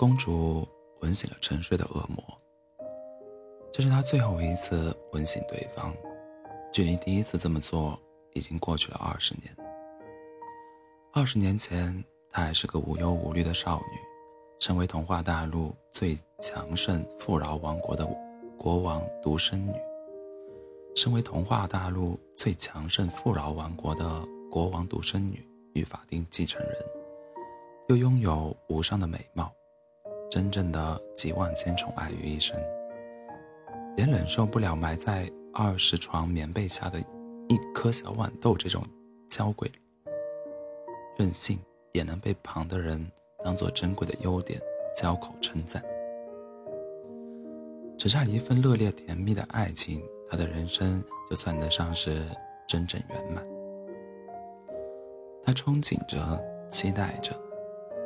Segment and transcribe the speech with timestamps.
[0.00, 0.66] 公主
[1.02, 2.24] 吻醒了沉睡的恶魔。
[3.70, 5.94] 这是她最后一次吻醒对方，
[6.72, 8.00] 距离第一次这么做
[8.32, 9.54] 已经过去了二十年。
[11.12, 13.98] 二十年前，她还是个无忧无虑的少女，
[14.58, 18.08] 身为童话大陆最强盛富饶王国的
[18.56, 19.74] 国王独生女，
[20.96, 26.74] 身为童话大陆最强盛富饶王国的国王独生女与法定继承人，
[27.90, 29.52] 又拥有无上的美貌，
[30.30, 32.56] 真正的集万千宠爱于一身。
[33.96, 36.98] 也忍受不了埋在二十床棉被下的
[37.48, 38.82] 一颗小豌豆这种
[39.28, 39.70] 娇贵
[41.18, 41.58] 任性，
[41.92, 43.04] 也能被旁的人
[43.44, 44.60] 当做珍贵的优点
[44.96, 45.82] 交口称赞。
[47.98, 50.00] 只差一份热烈甜蜜的爱情，
[50.30, 52.24] 他的人生就算得上是
[52.66, 53.44] 真正圆满。
[55.44, 57.34] 他憧憬着，期待着，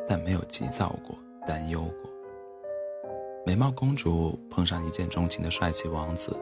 [0.09, 1.14] 但没有急躁过，
[1.47, 2.11] 担忧过。
[3.47, 6.34] 美貌公主碰上一见钟情的帅气王子，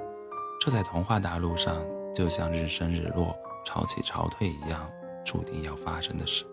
[0.61, 4.89] 这在童话大陆上就像日升日落、潮起潮退一样，
[5.25, 6.47] 注定要发生的事。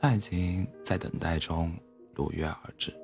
[0.00, 1.72] 爱情在等待中
[2.14, 2.94] 如约而至，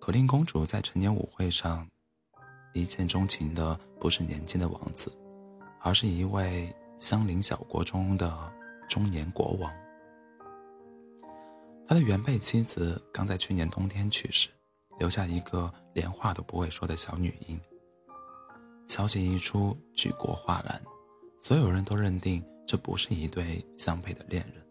[0.00, 1.84] 可令公主在成年舞会上
[2.72, 5.12] 一见钟情的不是年轻的王子，
[5.80, 8.32] 而是一位相邻小国中的
[8.88, 9.68] 中年国王。
[11.88, 14.50] 他的原配妻子刚在去年冬天去世，
[14.98, 17.58] 留下一个连话都不会说的小女婴。
[18.86, 20.78] 消息一出，举国哗然，
[21.40, 24.62] 所有人都认定这不是一对相配的恋人。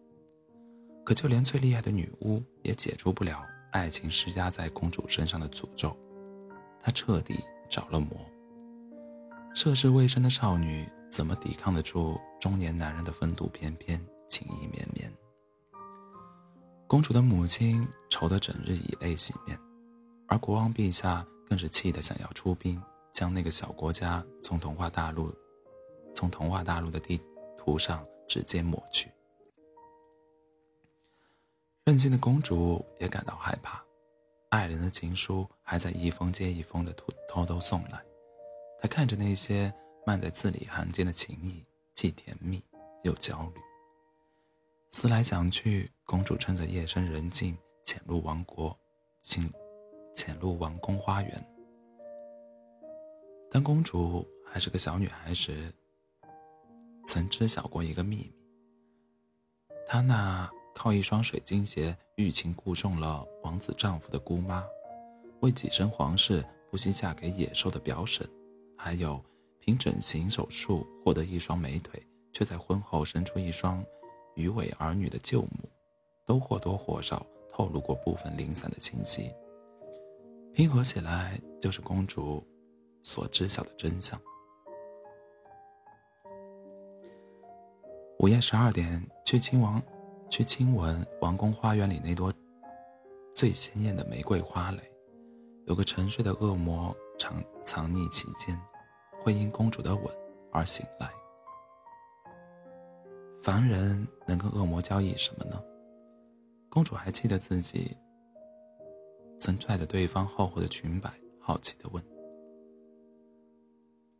[1.04, 5.96] 可就连最厉害的女巫也解除不了爱情施加在公主身上的诅咒，
[6.80, 8.16] 她彻底着了魔。
[9.56, 15.12] 涉世未深的少女怎么抵抗得住中年男人的风度翩翩、情意绵绵？
[16.88, 19.58] 公主的母亲愁得整日以泪洗面，
[20.26, 22.82] 而国王陛下更是气得想要出兵，
[23.12, 25.30] 将那个小国家从童话大陆，
[26.14, 27.20] 从童话大陆的地
[27.58, 29.10] 图上直接抹去。
[31.84, 33.84] 任性的公主也感到害怕，
[34.48, 38.02] 爱人的情书还在一封接一封的偷偷偷送来，
[38.80, 39.70] 她看着那些
[40.06, 41.62] 漫在字里行间的情意，
[41.94, 42.64] 既甜蜜
[43.02, 43.60] 又焦虑。
[45.00, 48.76] 思来想去，公主趁着夜深人静潜入王国，
[49.22, 49.48] 进
[50.12, 51.48] 潜入王宫花园。
[53.48, 55.72] 当公主还是个小女孩时，
[57.06, 58.34] 曾知晓过一个秘密。
[59.86, 64.64] 她那靠一双水晶鞋欲擒故纵了王子丈夫的姑妈，
[65.42, 68.28] 为跻身皇室不惜嫁给野兽的表婶，
[68.76, 69.24] 还有
[69.60, 73.80] 凭整形手术获得一双美腿，却在婚后生出一双。
[74.38, 75.68] 鱼尾儿女的舅母，
[76.24, 79.34] 都或多或少透露过部分零散的信息，
[80.54, 82.40] 拼合起来就是公主
[83.02, 84.16] 所知晓的真相。
[88.20, 89.82] 午夜十二点，去亲王，
[90.30, 92.32] 去亲吻王宫花园里那朵
[93.34, 94.80] 最鲜艳的玫瑰花蕾，
[95.66, 98.56] 有个沉睡的恶魔藏藏匿其间，
[99.20, 100.04] 会因公主的吻
[100.52, 101.10] 而醒来。
[103.50, 105.58] 凡人能跟恶魔交易什么呢？
[106.68, 107.96] 公主还记得自己
[109.40, 111.10] 曾拽着对方厚厚的裙摆，
[111.40, 112.04] 好奇地问。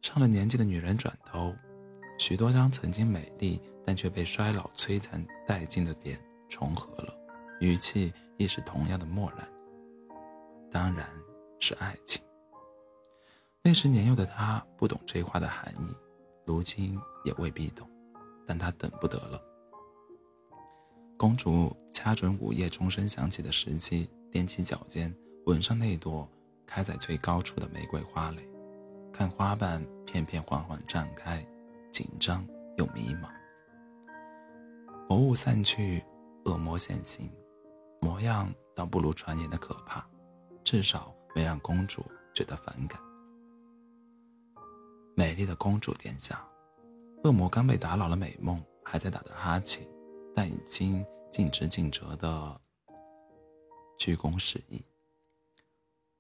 [0.01, 1.55] 上了年纪的女人转头，
[2.19, 6.19] 许多张曾经美丽但却被衰老摧残殆尽的脸
[6.49, 7.15] 重合了，
[7.61, 9.47] 语气亦是同样的漠然。
[10.73, 11.07] 当然
[11.61, 12.23] 是爱情。
[13.63, 15.95] 那时年幼的她不懂这话的含义，
[16.47, 17.87] 如今也未必懂。
[18.49, 19.39] 但他等不得了。
[21.19, 25.15] 公主掐准午夜钟声响起的时机，踮起脚尖
[25.45, 26.27] 吻上那朵
[26.67, 28.49] 开在最高处的玫瑰花蕾，
[29.13, 31.47] 看花瓣片片缓缓绽开，
[31.93, 32.43] 紧张
[32.79, 33.29] 又迷茫。
[35.11, 36.03] 魔雾散去，
[36.47, 37.31] 恶魔现形，
[38.01, 40.03] 模样倒不如传言的可怕，
[40.65, 42.03] 至少没让公主
[42.35, 42.99] 觉得反感。
[45.15, 46.43] 美丽的公主殿下。
[47.25, 49.87] 恶魔刚被打扰了美梦，还在打着哈欠，
[50.35, 52.61] 但已经尽职尽责的
[53.99, 54.83] 鞠躬示意。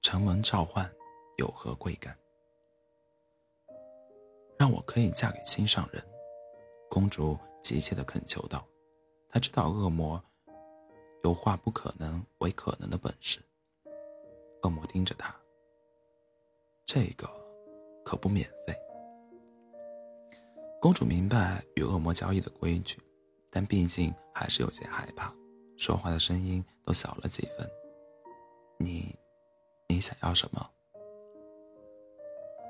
[0.02, 0.90] 承蒙召唤，
[1.36, 2.16] 有何贵干？
[4.58, 6.04] 让我可以嫁给心上人。
[6.90, 8.66] 公主急切的恳求道
[9.30, 10.20] ：“她知道恶魔
[11.22, 13.40] 有化不可能为可能的本事。”
[14.62, 15.34] 恶魔盯着她
[16.84, 17.30] ：“这个
[18.04, 18.74] 可不免费。”
[20.80, 23.00] 公主明白与恶魔交易的规矩，
[23.50, 25.34] 但毕竟还是有些害怕，
[25.76, 27.68] 说话的声音都小了几分。
[28.78, 29.12] 你，
[29.88, 30.64] 你想要什么？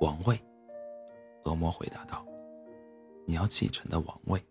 [0.01, 0.41] 王位。
[1.45, 2.27] 恶魔回答道
[3.27, 4.43] ：“你要继承的王位。”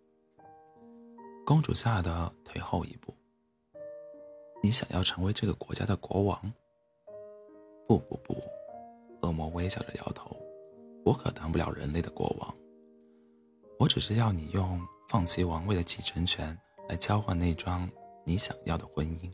[1.43, 3.11] 公主吓得退后一步。
[4.61, 6.39] 你想要成为这个国家的国王？
[7.87, 8.35] 不不不，
[9.21, 10.37] 恶魔微笑着摇头。
[11.03, 12.55] 我可当不了人类的国王。
[13.79, 16.57] 我只是要你用放弃王位的继承权
[16.89, 17.87] 来交换那桩
[18.23, 19.31] 你想要的婚姻。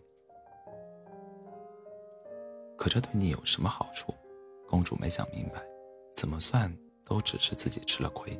[2.77, 4.13] 可这对你有什么好处？
[4.67, 5.63] 公主没想明白，
[6.15, 6.75] 怎么算
[7.05, 8.37] 都只是自己吃了亏。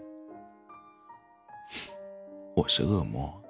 [2.55, 3.41] 我是恶魔。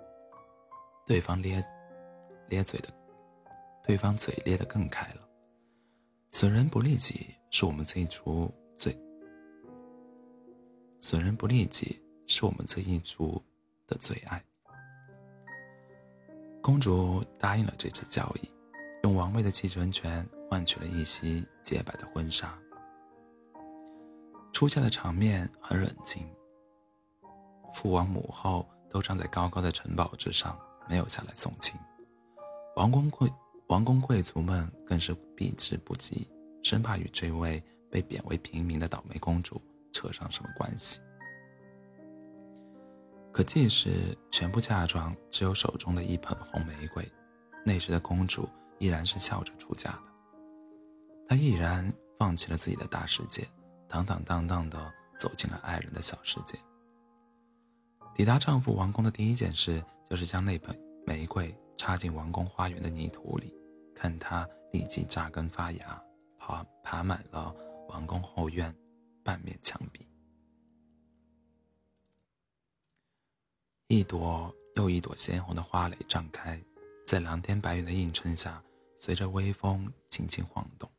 [1.06, 1.66] 对方咧
[2.50, 2.90] 咧嘴的，
[3.84, 5.28] 对方嘴咧得更开了。
[6.30, 8.98] 损人不利己是我们这一出最
[11.02, 13.42] 损人不利己是我们这一族
[13.88, 14.44] 的最爱。
[16.62, 18.50] 公主答应了这次交易，
[19.04, 22.58] 用王位的继承权换取了一袭洁白的婚纱。
[24.52, 26.26] 出嫁的场面很冷清，
[27.74, 30.58] 父王母后都站在高高的城堡之上。
[30.90, 31.80] 没有下来送亲，
[32.76, 33.32] 王公贵
[33.68, 36.28] 王公贵族们更是避之不及，
[36.62, 39.62] 生怕与这位被贬为平民的倒霉公主
[39.94, 41.00] 扯上什么关系。
[43.34, 47.12] 可即使全部嫁妆只有手中的一盆红玫瑰，
[47.66, 48.48] 那时的公主
[48.78, 50.04] 依然是笑着出嫁的。
[51.28, 53.48] 她毅然放弃了自己的大世界，
[53.90, 56.60] 坦坦荡荡地走进了爱人的小世界。
[58.14, 63.52] 抵达丈夫王宫的第一件事，就是将那盆玫瑰插进王宫花园的泥土里，
[63.96, 66.00] 看它立即扎根发芽，
[66.38, 67.52] 爬爬满了
[67.90, 68.72] 王宫后院
[69.24, 70.08] 半面墙壁。
[73.94, 76.60] 一朵又一朵鲜红的花蕾绽开，
[77.06, 78.60] 在蓝天白云的映衬下，
[79.00, 80.90] 随着微风轻轻晃动。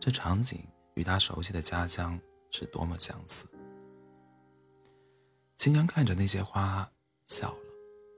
[0.00, 2.18] 这场景与他熟悉的家乡
[2.50, 3.44] 是多么相似。
[5.58, 6.90] 新娘看着那些花，
[7.26, 7.58] 笑了，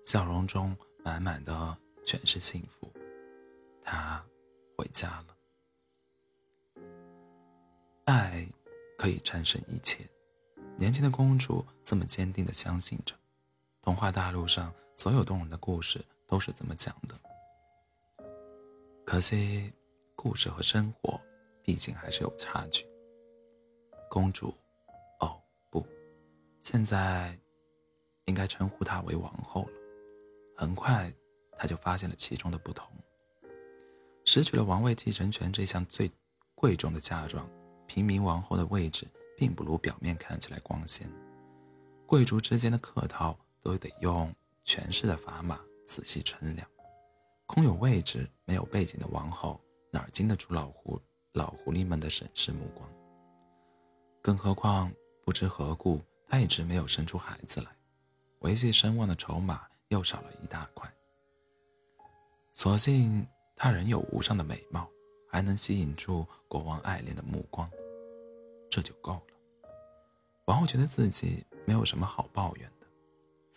[0.05, 1.77] 笑容中满满的
[2.07, 2.89] 全是幸福。
[3.83, 4.25] 她
[4.77, 5.37] 回家了。
[8.05, 8.49] 爱
[8.97, 10.09] 可以战胜一切，
[10.77, 13.17] 年轻的公主这么坚定的相信着。
[13.83, 17.15] 童话大陆上所有动人的故事都是这么讲的。
[19.07, 19.73] 可惜，
[20.15, 21.21] 故事和生活
[21.63, 22.87] 毕竟还是有差距。
[24.09, 24.55] 公主。
[25.21, 25.41] 哦
[25.71, 25.87] 不
[26.63, 27.39] 现在，
[28.27, 29.73] 应该称呼她为王后了。
[30.57, 31.13] 很快，
[31.57, 32.87] 她就发现了其中的不同。
[34.27, 36.11] 失去了王位继承权这项最
[36.55, 37.49] 贵重的嫁妆，
[37.87, 39.07] 平民王后的位置
[39.37, 41.11] 并不如表面看起来光鲜。
[42.07, 44.33] 贵族之间的客套都得用
[44.65, 46.67] 权势的砝码仔细称量。
[47.47, 49.61] 空有位置没有背景的王后，
[49.91, 51.01] 哪经得住老狐
[51.33, 52.89] 老狐狸们的审视目光？
[54.23, 54.93] 更何况，
[55.25, 56.01] 不知何故。
[56.29, 57.67] 他一直没有生出孩子来，
[58.39, 60.89] 维系声望的筹码又少了一大块。
[62.55, 63.27] 所幸
[63.57, 64.89] 他仍有无上的美貌，
[65.29, 67.69] 还能吸引住国王爱恋的目光，
[68.71, 69.71] 这就够了。
[70.45, 72.80] 王后觉得自己没有什么好抱怨的，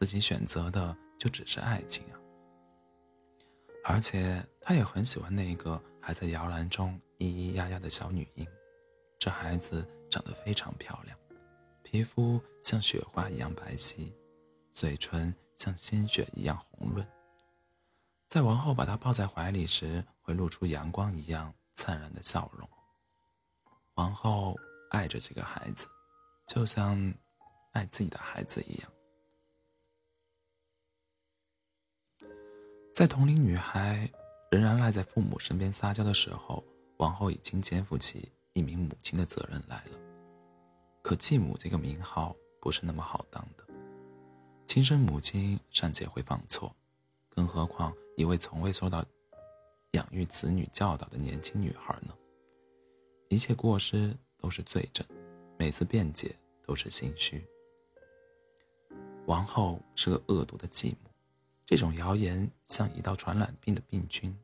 [0.04, 2.20] 自己选择的就只是爱情啊。
[3.86, 8.46] 而且她也很喜欢那个还在摇篮中咿咿呀呀的小女婴，
[9.18, 11.18] 这孩子长得非常漂亮。
[11.84, 14.12] 皮肤像雪花一样白皙，
[14.74, 17.08] 嘴唇像鲜血一样红润。
[18.28, 22.68] 在王后把她抱在怀里时，会露出阳光一样灿烂的笑容。
[23.96, 24.58] 王后
[24.90, 25.88] 爱着这个孩子，
[26.48, 27.14] 就像
[27.72, 28.92] 爱自己的孩子一样。
[32.96, 34.08] 在同龄女孩
[34.52, 36.64] 仍然赖在父母身边撒娇的时候，
[36.98, 39.98] 王后已经肩负起一名母亲的责任来了。
[41.02, 43.66] 可继母这个名号不是那么好当的，
[44.68, 46.72] 亲生母亲尚且会犯错，
[47.30, 49.04] 更何况一位从未受到
[49.94, 52.14] 养育子女教导的年轻女孩呢？
[53.30, 55.04] 一切过失都是罪证，
[55.58, 57.44] 每次辩解都是心虚。
[59.26, 61.10] 王后是个恶毒的继母，
[61.66, 64.38] 这种谣言像一道传染病的病菌，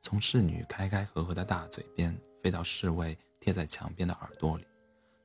[0.00, 4.64] 从侍女开开合合的大嘴边飞到侍卫贴在墙边的耳朵里。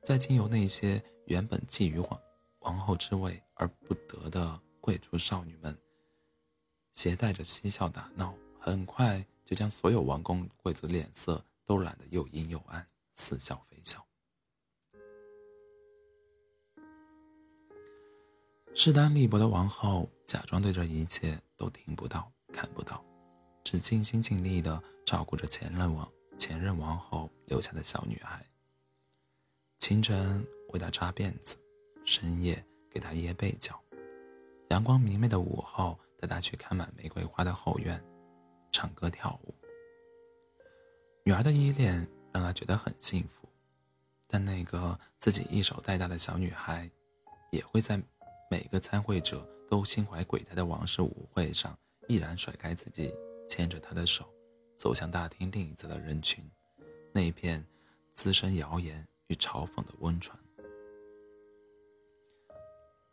[0.02, 2.18] 再经由那些原本觊觎皇
[2.60, 5.76] 王后之位而不得的贵族少女们，
[6.94, 12.84] 携带着嬉笑打闹，很快就将所有王公贵族的脸色都染得又阴又暗，
[13.14, 13.54] 似笑
[18.72, 23.04] 势单力薄的王后假装对这一切都听不到、看不到，
[23.62, 28.42] 只尽心尽力地照顾着前任王前任王后留下的小女孩。
[29.78, 31.56] 清晨为她扎辫子，
[32.06, 33.78] 深夜给她掖被角，
[34.68, 38.02] 阳光明媚的午后带她去看满玫瑰花的后院，
[38.72, 39.54] 唱歌跳舞。
[41.24, 43.46] 女儿的依恋让她觉得很幸福，
[44.26, 46.88] 但那个自己一手带大的小女孩，
[47.50, 48.00] 也会在。
[48.52, 51.78] 每个参会者都心怀鬼胎的王室舞会上，
[52.08, 53.14] 毅然甩开自己，
[53.48, 54.28] 牵着他的手，
[54.76, 56.44] 走向大厅另一侧的人群，
[57.12, 57.64] 那片
[58.12, 60.34] 滋生谣言与嘲讽的温泉。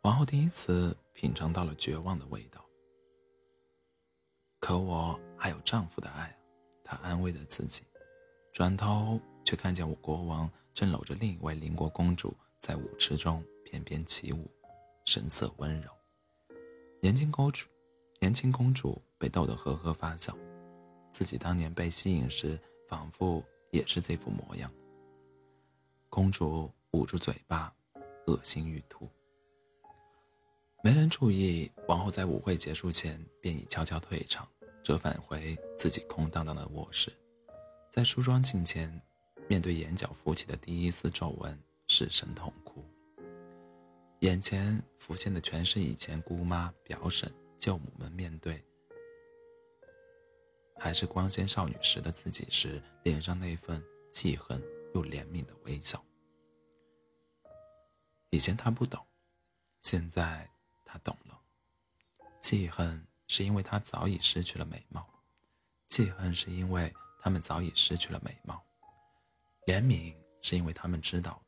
[0.02, 2.60] 王后第一次品尝到了绝望的味道。
[4.58, 6.36] 可我还有丈夫的爱，
[6.82, 7.84] 她安慰着自己，
[8.52, 14.50] 转头却看见我国王正搂着另一位邻国公主在舞池中翩翩起舞。
[15.10, 15.90] 神色温柔，
[17.00, 17.66] 年轻公主，
[18.20, 20.36] 年轻公主被逗得呵呵发笑，
[21.10, 24.70] 自己当年被吸引时，仿佛也是这副模样。
[26.10, 27.74] 公主捂住嘴巴，
[28.26, 29.08] 恶心欲吐。
[30.82, 34.46] 没人注意，王后在舞会结束前便已悄悄退场，
[34.82, 37.10] 折返回自己空荡荡的卧室，
[37.90, 39.00] 在梳妆镜前，
[39.48, 42.84] 面对眼角浮起的第一丝皱纹，失声痛哭。
[44.20, 48.60] 眼前浮现的全是以前姑妈、表婶、舅母们面对
[50.76, 54.60] 还是光鲜少女时的自己时脸上那份记恨
[54.92, 56.04] 又怜悯的微笑。
[58.30, 59.06] 以前她不懂，
[59.82, 60.50] 现在
[60.84, 61.40] 她懂了。
[62.40, 65.08] 记恨是因为她早已失去了美貌，
[65.86, 68.60] 记恨是因为他们早已失去了美貌，
[69.66, 71.40] 怜悯是因为他们知道，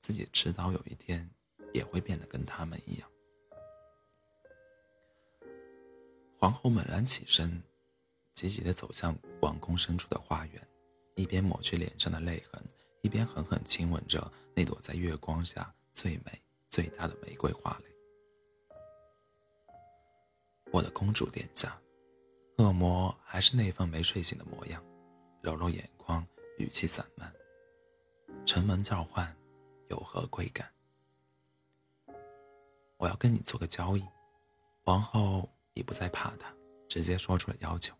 [0.00, 1.28] 自己迟早有一天。
[1.74, 3.10] 也会变得跟他们一样。
[6.38, 7.62] 皇后猛然起身，
[8.32, 10.68] 急急地走向王宫深处的花园，
[11.16, 12.62] 一边抹去脸上的泪痕，
[13.02, 16.40] 一边狠狠亲吻着那朵在月光下最美
[16.70, 17.90] 最大的玫瑰花蕾。
[20.70, 21.76] 我的公主殿下，
[22.58, 24.84] 恶魔还是那份没睡醒的模样，
[25.42, 26.24] 揉揉眼眶，
[26.58, 27.32] 语气散漫。
[28.44, 29.34] 城门召唤，
[29.88, 30.73] 有何贵干？
[33.04, 34.02] 我要跟你做个交易，
[34.84, 36.50] 王后已不再怕他，
[36.88, 37.94] 直接说出了要求。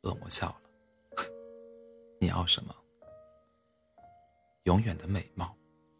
[0.00, 1.24] 恶魔笑了，
[2.18, 2.74] 你要什么？
[4.64, 5.56] 永远的美貌，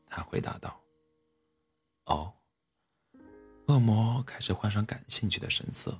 [0.08, 0.76] 他回答道。
[2.06, 2.34] 哦，
[3.68, 5.96] 恶魔开始换上感兴趣的神色，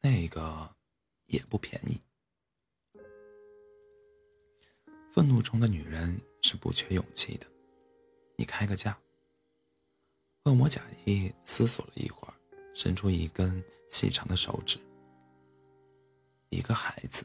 [0.00, 0.72] 那个
[1.26, 2.00] 也不便宜。
[5.12, 7.46] 愤怒中的女人是不缺勇气的，
[8.36, 8.96] 你开个价。
[10.50, 12.34] 恶魔假意思索了一会儿，
[12.74, 14.80] 伸出一根细长的手指。
[16.48, 17.24] 一个孩子。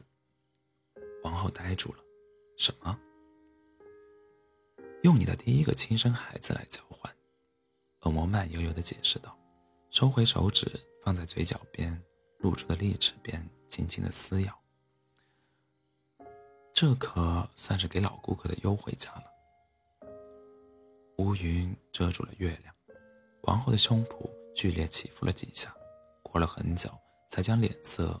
[1.24, 1.98] 王后呆住了。
[2.56, 2.96] 什么？
[5.02, 7.12] 用你的第一个亲生孩子来交换？
[8.02, 9.36] 恶魔慢悠悠的解释道，
[9.90, 10.70] 收回手指，
[11.02, 12.00] 放在嘴角边
[12.38, 14.56] 露出的利齿边，轻轻的撕咬。
[16.72, 19.24] 这可算是给老顾客的优惠价了。
[21.18, 22.75] 乌云遮住了月亮。
[23.46, 25.72] 王后的胸脯剧烈起伏了几下，
[26.20, 26.90] 过了很久，
[27.30, 28.20] 才将脸色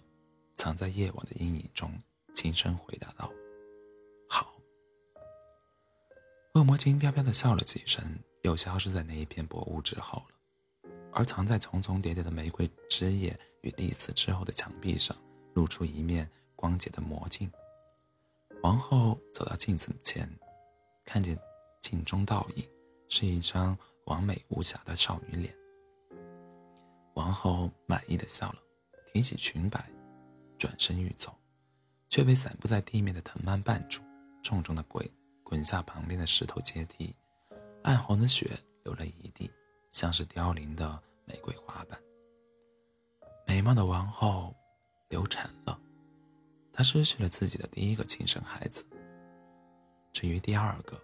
[0.54, 1.92] 藏在夜晚的阴影中，
[2.32, 3.28] 轻声回答道
[4.30, 4.54] ：“好。”
[6.54, 8.02] 恶魔轻飘飘的笑了几声，
[8.42, 10.90] 又消失在那一片薄雾之后了。
[11.12, 15.16] 而藏在重重叠叠的玫瑰枝叶与丽刺之后的墙壁上，
[15.54, 17.50] 露出一面光洁的魔镜。
[18.62, 20.30] 王后走到镜子前，
[21.04, 21.36] 看见
[21.82, 22.64] 镜中倒影
[23.08, 23.76] 是一张。
[24.06, 25.54] 完美无瑕的少女脸。
[27.14, 28.58] 王后满意的笑了，
[29.06, 29.88] 提起裙摆，
[30.58, 31.34] 转身欲走，
[32.08, 34.02] 却被散布在地面的藤蔓绊住，
[34.42, 35.08] 重重的滚
[35.42, 37.14] 滚下旁边的石头阶梯，
[37.84, 38.50] 暗红的血
[38.84, 39.50] 流了一地，
[39.92, 41.98] 像是凋零的玫瑰花瓣。
[43.46, 44.54] 美貌的王后
[45.08, 45.80] 流产了，
[46.72, 48.84] 她失去了自己的第一个亲生孩子。
[50.12, 51.00] 至于第二个，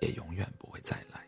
[0.00, 1.26] 也永远不会再来。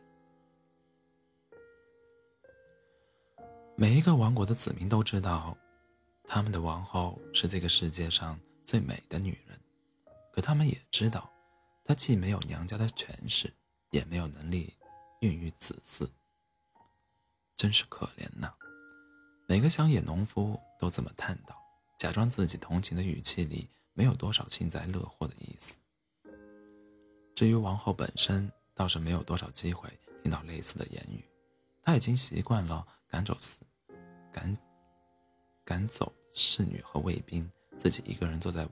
[3.77, 5.57] 每一个王国的子民都知道，
[6.29, 9.59] 他们的王后是这个世界上最美的女人，
[10.33, 11.29] 可他们也知道，
[11.85, 13.53] 她既没有娘家的权势，
[13.91, 14.73] 也没有能力
[15.23, 16.09] 孕育子嗣。
[17.57, 18.53] 真是可怜呐！
[19.49, 21.61] 每个乡野农夫都这么叹道，
[21.99, 25.77] 假装自己同情的语气里没有多少幸灾乐祸的意思。
[27.35, 29.91] 至于王后本身，倒是没有多少机会
[30.23, 31.25] 听到类似的言语，
[31.83, 32.87] 她已经习惯了。
[33.15, 33.57] 赶走侍
[34.33, 34.59] 赶
[35.65, 38.69] 赶走侍女和卫兵，自己一个人坐在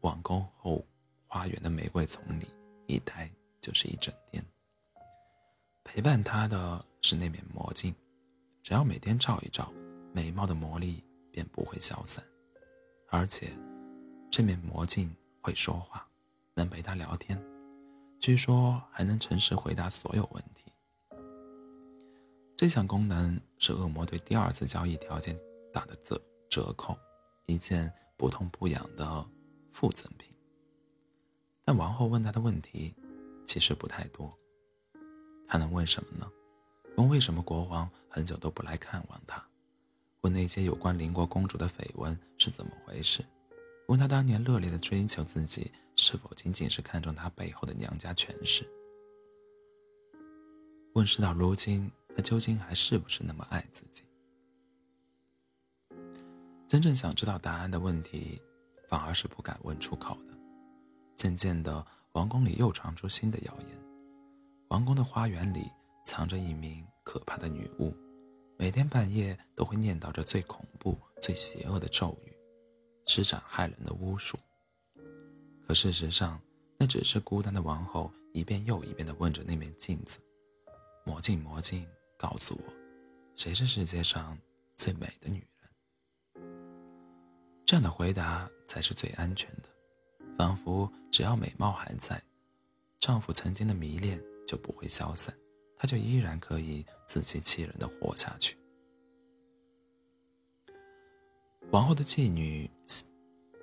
[0.00, 0.82] 王宫后
[1.26, 2.48] 花园的玫瑰丛里，
[2.86, 3.30] 一待
[3.60, 4.42] 就是一整天。
[5.84, 7.94] 陪伴他的是那面魔镜，
[8.62, 9.70] 只要每天照一照，
[10.10, 12.24] 美貌的魔力便不会消散。
[13.10, 13.52] 而且，
[14.30, 16.08] 这面魔镜会说话，
[16.54, 17.38] 能陪他聊天，
[18.20, 20.65] 据说还能诚实回答所有问题。
[22.56, 25.38] 这项功能是恶魔对第二次交易条件
[25.70, 26.96] 打的折折扣，
[27.44, 29.26] 一件不痛不痒的
[29.70, 30.34] 附赠品。
[31.66, 32.94] 但王后问他的问题，
[33.46, 34.32] 其实不太多。
[35.46, 36.26] 他能问什么呢？
[36.96, 39.44] 问为什么国王很久都不来看望他？
[40.22, 43.22] 问那些有关邻国公主的绯闻是怎么回事？
[43.88, 48.66] 问他当年热烈的追求自己，是否仅仅是看中他背后的娘家权势？
[50.94, 51.92] 问事到如今。
[52.16, 54.02] 他究竟还是不是那么爱自己？
[56.66, 58.40] 真正想知道答案的问题，
[58.88, 60.34] 反而是不敢问出口的。
[61.14, 63.78] 渐渐的，王宫里又传出新的谣言：
[64.68, 65.70] 王宫的花园里
[66.04, 67.94] 藏着一名可怕的女巫，
[68.58, 72.34] 每天半夜都会念叨着最恐怖、最邪恶的咒语，
[73.06, 74.38] 施展害人的巫术。
[75.68, 76.40] 可事实上，
[76.78, 80.18] 那只是孤单的王后一遍又一遍地问着那面镜子
[81.04, 82.72] ：“魔镜，魔镜。”告诉我，
[83.34, 84.38] 谁是世界上
[84.76, 86.44] 最美的女人？
[87.64, 89.68] 这样的回答才是最安全的，
[90.38, 92.22] 仿佛只要美貌还在，
[92.98, 95.36] 丈夫曾经的迷恋就不会消散，
[95.76, 98.56] 她就依然可以自欺欺人的活下去。
[101.72, 102.70] 王后的继女，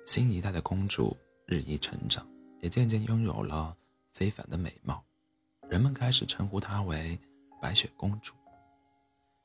[0.06, 2.24] 新一代的公主日益成长，
[2.60, 3.76] 也渐渐拥有了
[4.12, 5.02] 非凡的美貌，
[5.68, 7.18] 人们开始称呼她为
[7.60, 8.34] 白雪公主。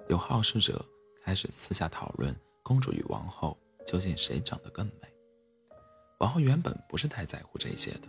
[0.10, 0.84] 有好事者
[1.24, 3.56] 开始私下讨论公主与王后
[3.86, 5.08] 究竟谁长得更美。
[6.18, 8.08] 王后原本不是太在乎这些的，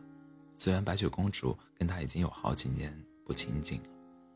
[0.57, 2.91] 虽然白雪公主跟她已经有好几年
[3.27, 3.89] 不亲近了，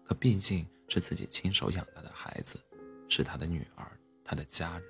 [0.04, 2.60] 可毕竟是自己亲手养大的孩子，
[3.08, 4.86] 是她的女儿，她的家人。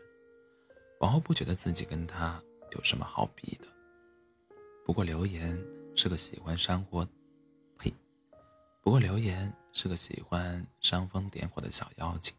[0.98, 3.66] 王后不觉得自己跟她有什么好比的。
[4.84, 5.56] 不过流言
[5.94, 7.08] 是个喜欢煽火，
[7.78, 7.94] 呸！
[8.82, 12.34] 不过流言是个喜欢煽风点火的小妖精。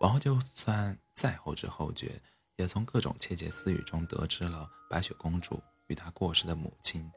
[0.00, 2.20] 王后就算再后知后觉，
[2.54, 7.10] 也从各种窃窃私语中得知了白雪公主与她过世的母亲，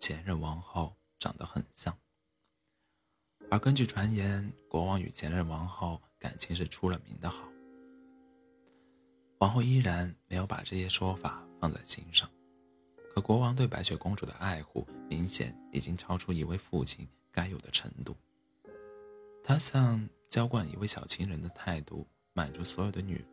[0.00, 1.94] 前任王后长得很像。
[3.50, 7.46] 而根据传言，国王与前任王后感情是出了名的好。
[9.38, 12.26] 王后依然没有把这些说法放在心上，
[13.14, 18.16] 可国王对白雪公主的爱护明显已经超出一位父亲该有的程度。
[19.44, 22.08] 他像浇灌一位小情人的态度。
[22.36, 23.24] 满足所有的女，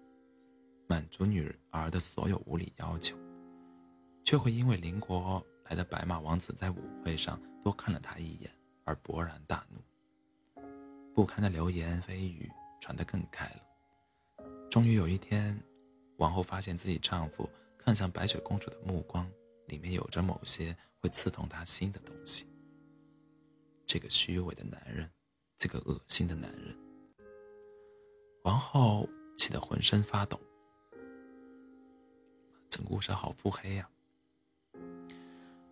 [0.86, 3.18] 满足女儿的所有无理要求，
[4.24, 8.52] 却会因为邻国来的白马王子在舞会上多看了她一眼
[8.84, 9.82] 而勃然大怒。
[11.16, 12.48] 不堪的流言蜚语
[12.80, 14.46] 传得更开了。
[14.70, 15.60] 终于有一天，
[16.18, 19.28] 王后发现自己丈夫看向白雪公主的目光
[19.66, 22.46] 里面有着某些会刺痛她心的东西。
[23.88, 25.10] 这个虚伪的男人，
[25.58, 26.91] 这个恶心的男人。
[28.44, 30.40] 王后气得浑身发抖，
[32.70, 33.88] 整故事好腹黑呀！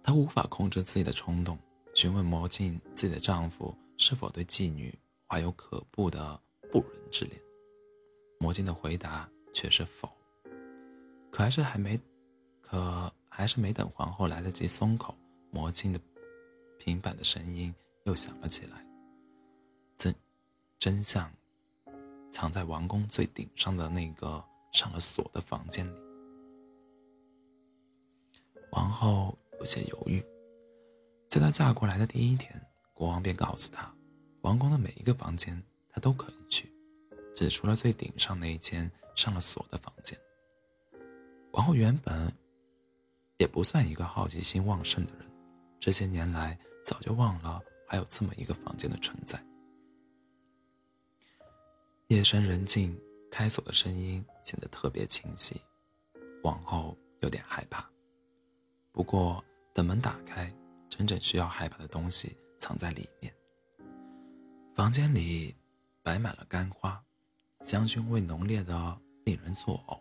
[0.04, 1.58] 她无法控制自己的冲动，
[1.96, 4.94] 询问魔镜自己的丈夫是否对妓女
[5.28, 6.40] 怀有可怖的
[6.72, 7.42] 不伦之恋。
[8.40, 10.08] 魔镜的回答却是否。
[11.32, 12.00] 可还是还没，
[12.62, 15.18] 可还是没等皇后来得及松口，
[15.50, 16.00] 魔镜的
[16.78, 18.86] 平板的声音又响了起来。
[19.98, 20.14] 真，
[20.78, 21.32] 真相。
[22.32, 26.00] 藏在王宫最顶上的那个上了锁的房间里。
[28.72, 30.24] 王后有些犹豫，
[31.28, 32.54] 在她嫁过来的第一天，
[32.94, 33.92] 国王便告诉她，
[34.42, 36.72] 王宫的每一个房间她都可以去，
[37.36, 40.18] 只除了最顶上那一间上了锁的房间。
[41.52, 42.32] 王后原本
[43.38, 45.26] 也不算一个好奇心旺盛的人，
[45.80, 49.44] 这些年来早就忘了还有这么一个房间的存在。
[52.10, 55.62] 夜深人静，开锁的声音显得特别清晰。
[56.42, 57.88] 王后有点害怕。
[58.92, 59.46] 不过
[59.76, 60.52] 等门打开，
[60.90, 63.32] 真正需要害怕的东西藏在里面。
[64.74, 65.56] 房间里
[66.02, 67.00] 摆满了干花，
[67.62, 70.00] 香薰味浓烈的令人作呕。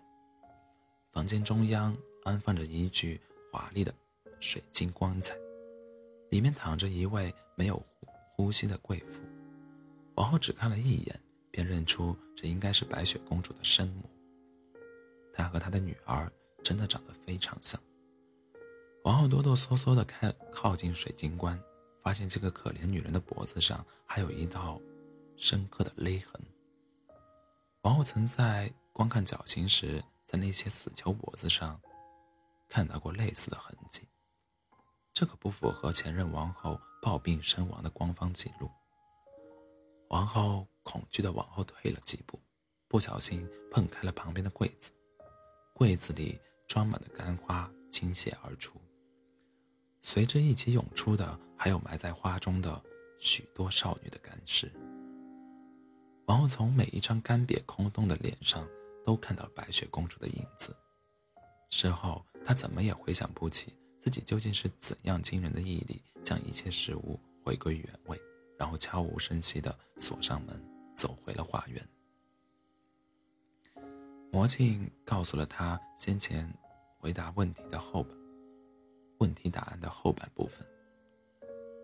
[1.12, 1.94] 房间中央
[2.24, 3.20] 安放着一具
[3.52, 3.94] 华丽的
[4.40, 5.36] 水晶棺材，
[6.30, 7.78] 里面躺着一位没有
[8.34, 9.20] 呼吸的贵妇。
[10.14, 11.20] 王后只看了一眼。
[11.58, 14.08] 便认出这应该是白雪公主的生母。
[15.32, 16.30] 她和她的女儿
[16.62, 17.80] 真的长得非常像。
[19.02, 21.60] 王后哆哆嗦嗦地看靠近水晶棺，
[22.00, 24.80] 发现这个可怜女人的脖子上还有一道
[25.36, 26.40] 深刻的勒痕。
[27.82, 31.80] 王后曾在观看绞刑时，在那些死囚脖子上
[32.68, 34.06] 看到过类似的痕迹。
[35.12, 38.70] 这可不符合前任王后暴病身亡的官方记录。
[40.10, 42.40] 王后恐惧地往后退了几步，
[42.88, 44.90] 不小心碰开了旁边的柜子，
[45.74, 48.81] 柜子里装满的干花倾泻而出。
[50.01, 52.83] 随之一起涌出的，还有埋在花中的
[53.18, 54.72] 许多少女的干尸。
[56.24, 58.66] 王后从每一张干瘪空洞的脸上
[59.05, 60.74] 都看到了白雪公主的影子。
[61.68, 68.18] 事后，她怎么也回想不起自己究竟是怎样惊人的毅力，将一切事物回归原位，
[68.59, 70.59] 然后悄无声息地锁上门，
[70.98, 71.88] 走回了花园。
[74.32, 76.52] 魔镜告诉了她先前
[76.98, 78.18] 回答问题的后半。
[79.18, 80.66] 问题答案的后半部分。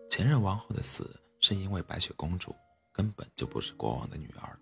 [0.09, 2.53] 前任王后的死是因为白雪公主
[2.91, 4.59] 根本就不是国王的女儿。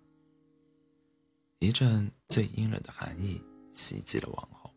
[1.58, 4.72] 一阵最阴冷的寒意袭击了王后，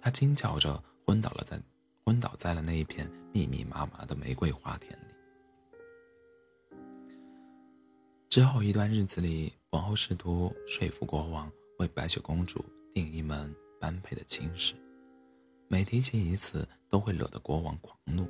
[0.00, 1.60] 她惊叫着昏倒了在
[2.04, 5.07] 昏倒在了那一片密密麻麻的玫瑰花田里。
[8.28, 12.62] 之后一段日子里，王后试图说服国王为白雪公主
[12.92, 14.74] 定一门般配的亲事。
[15.66, 18.28] 每提起一次，都会惹得国王狂怒，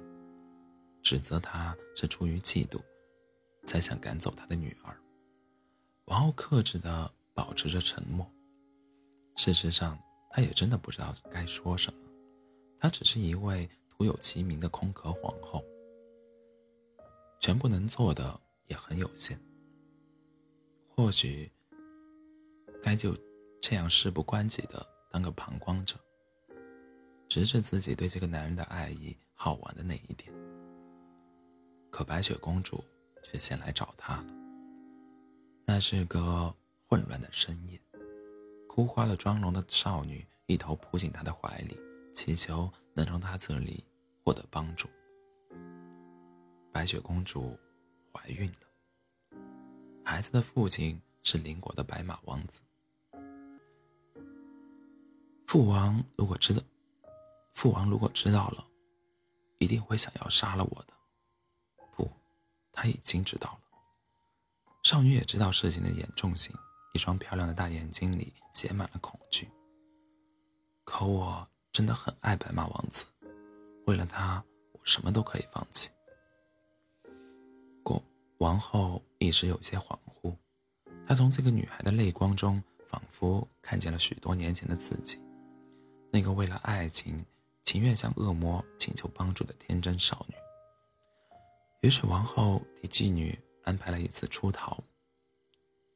[1.02, 2.80] 指责她是出于嫉妒，
[3.66, 4.96] 才想赶走他的女儿。
[6.04, 8.24] 王后克制地保持着沉默。
[9.34, 9.98] 事实上，
[10.30, 11.98] 她也真的不知道该说什么。
[12.78, 15.60] 她只是一位徒有其名的空壳皇后，
[17.40, 19.36] 全部能做的也很有限。
[20.98, 21.48] 或许，
[22.82, 23.16] 该就
[23.62, 25.94] 这样事不关己的当个旁观者。
[27.28, 30.34] 直至自己对这个男人的爱意耗完的那一天，
[31.88, 32.82] 可白雪公主
[33.22, 34.26] 却先来找他了。
[35.64, 36.52] 那是个
[36.88, 37.80] 混乱的深夜，
[38.66, 41.78] 哭花了妆容的少女一头扑进他的怀里，
[42.12, 43.84] 祈求能从他这里
[44.24, 44.88] 获得帮助。
[46.72, 47.56] 白雪公主
[48.12, 48.67] 怀孕了，
[50.10, 52.60] 孩子的父亲是邻国的白马王子。
[55.46, 56.62] 父王如果知道。
[57.52, 58.66] 父王如果知道了，
[59.58, 60.94] 一定会想要杀了我的。
[61.94, 62.10] 不，
[62.72, 63.60] 他已经知道了。
[64.82, 66.56] 少女也知道事情的严重性，
[66.94, 69.46] 一双漂亮的大眼睛里写满了恐惧。
[70.84, 73.04] 可我真的很爱白马王子，
[73.84, 74.42] 为了他，
[74.72, 75.90] 我什么都可以放弃。
[78.38, 80.34] 王后一时有些恍惚，
[81.06, 85.18] 她从这个女孩的泪光中，仿佛看见了许多年前的自己，
[86.10, 87.16] 那个为了爱情。
[87.64, 90.34] 情愿向恶魔请求帮助的天真少女。
[91.82, 94.82] 于是王后替妓女安排了一次出逃，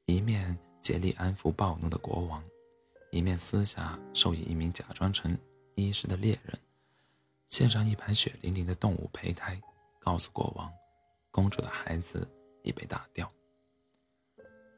[0.04, 2.44] 一面竭力安抚暴怒的国王，
[3.10, 5.34] 一面私下授意一名假装成
[5.74, 6.58] 医师的猎人，
[7.48, 9.58] 献上一盘血淋淋的动物胚胎，
[9.98, 10.70] 告诉国王，
[11.32, 12.28] 公主的孩子
[12.62, 13.28] 已被打掉。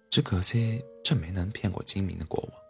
[0.08, 2.62] 只可惜这没能骗过精明的国王，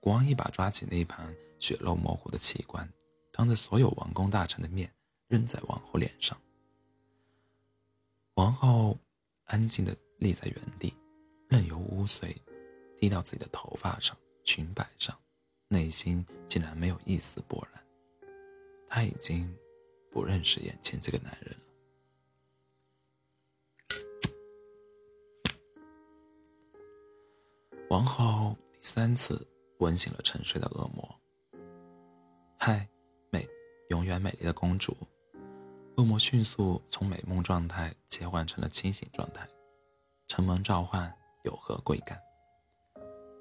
[0.00, 2.86] 国王一把抓起那一盘血肉模糊的器官。
[3.32, 4.92] 当着所有王公大臣的面
[5.28, 6.36] 扔在王后脸上，
[8.34, 8.98] 王后
[9.44, 10.92] 安静地立在原地，
[11.48, 12.36] 任由污水
[12.96, 15.16] 滴到自己的头发上、裙摆上，
[15.68, 17.84] 内心竟然没有一丝波澜。
[18.88, 19.48] 她已经
[20.10, 21.67] 不认识眼前这个男人了。
[27.90, 29.46] 王后第三次
[29.78, 31.20] 吻醒了沉睡的恶魔。
[32.58, 32.86] 嗨。
[33.30, 33.46] 美
[33.90, 34.96] 永远美丽的公主，
[35.96, 39.46] 恶魔迅速从美梦状态切换成了清醒状态。
[40.28, 42.18] 承蒙召唤，有何贵干？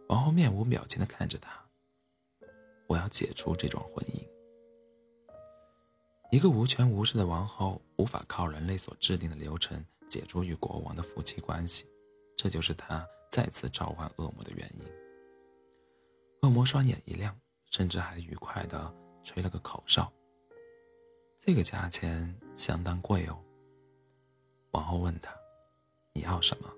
[0.10, 1.62] 王后面无表情的看着他。
[2.88, 4.22] 我要解除这桩婚姻。
[6.32, 11.86] 一个无权无势的王后无法靠人类所制定的流程解除与国王的夫妻关系，
[12.36, 14.86] 这就是她再次召唤恶魔的原因。
[16.42, 17.38] 恶魔双眼一亮，
[17.72, 20.12] 甚至还愉快的吹了个口哨。
[21.40, 23.44] 这个价钱相当贵哦。
[24.72, 25.34] 王后问他
[26.14, 26.72] ：“你要什么？”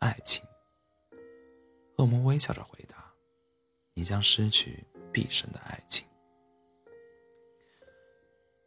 [0.00, 0.44] 爱情。
[1.96, 3.12] 恶魔微笑着回答
[3.94, 6.06] ：“你将失去毕生的爱情。”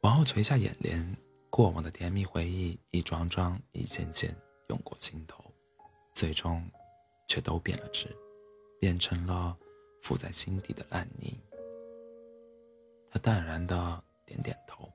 [0.02, 1.16] 王后垂下眼帘，
[1.50, 4.36] 过往的甜蜜回忆一桩桩、一件件
[4.70, 5.51] 涌过心头，
[6.14, 6.64] 最终
[7.28, 8.08] 却都变了质，
[8.80, 9.58] 变成了
[10.02, 11.38] 附在心底的烂泥。
[13.10, 14.92] 他淡然的点点头。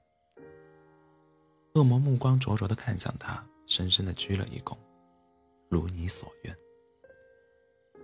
[1.75, 4.77] 恶魔目光灼灼的看向他，深深的鞠了一躬，
[5.69, 6.57] 如你所愿。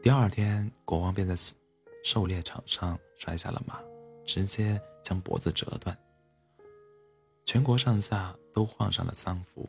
[0.03, 1.35] 第二天，国王便在
[2.05, 3.81] 狩猎场上摔下了马，
[4.27, 5.97] 直接将脖子折断。
[7.47, 9.69] 全国上下都换上了丧服，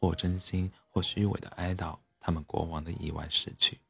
[0.00, 1.96] 或真心或虚伪的哀悼
[2.28, 3.80] 他们国王的意外逝去。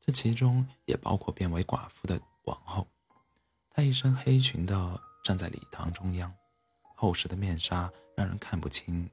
[0.00, 2.88] 这其中也包括变为寡妇的王后。
[3.68, 6.34] 她一身黑裙的站在礼堂中央，
[6.96, 9.06] 厚实的面纱让人看不清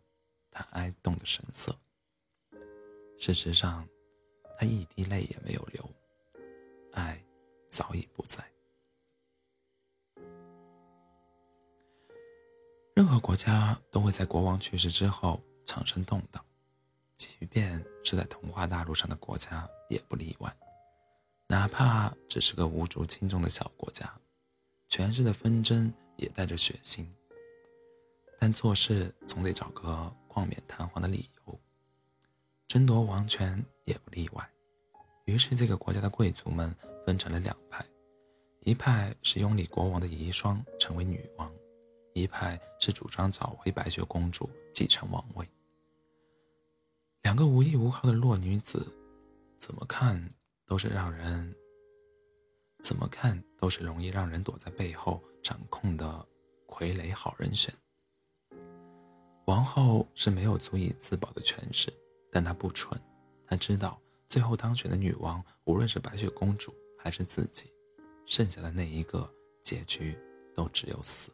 [0.49, 1.77] 她哀动的神色。
[3.19, 3.85] 事实上，
[4.57, 5.89] 她一滴泪也没有流，
[6.93, 7.21] 爱
[7.67, 8.41] 早已不在。
[12.95, 16.41] 任何国家都会在国王去世之后产生动荡，
[17.17, 20.55] 即便是在童话大陆上的国家也不例外。
[21.47, 24.11] 哪怕只是个无足轻重的小国家，
[24.87, 27.05] 权势的纷争也带着血腥。
[28.39, 31.59] 但做事总得找个冠冕堂皇的理由。
[32.67, 34.49] 争夺王权也不例外。
[35.25, 36.75] 于是，这个国家的贵族们
[37.05, 37.85] 分成了两派：
[38.61, 41.51] 一派是拥立国王的遗孀成为女王。
[42.13, 45.47] 一派是主张找回白雪公主继承王位。
[47.25, 48.85] 两个无依无靠的弱女子，
[49.57, 50.23] 怎么看
[50.67, 51.55] 都是让人，
[52.83, 56.23] 怎么看都是容易让人躲在背后掌控的
[56.67, 57.73] 傀儡好人选。
[59.45, 61.91] 王后是没有足以自保的权势，
[62.31, 63.01] 但她不蠢，
[63.47, 67.65] 她知道最后当选的女王，无论是白雪公主还是自己，
[68.27, 69.27] 剩下的那一个
[69.63, 70.15] 结局
[70.53, 71.31] 都只有死。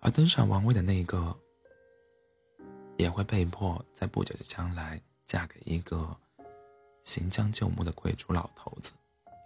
[0.00, 1.34] 而登上王位的那一个，
[2.98, 6.14] 也会被迫在不久的将来嫁给一个
[7.04, 8.90] 行将就木的贵族老头子，